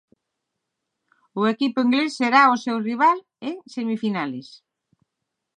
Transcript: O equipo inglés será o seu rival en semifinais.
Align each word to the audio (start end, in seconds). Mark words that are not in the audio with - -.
O 1.39 1.41
equipo 1.53 1.77
inglés 1.85 2.11
será 2.19 2.41
o 2.55 2.61
seu 2.63 2.77
rival 2.89 3.17
en 3.49 3.55
semifinais. 3.75 4.47